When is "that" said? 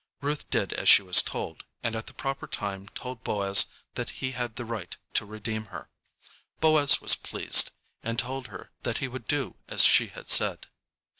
3.93-4.09, 8.81-8.97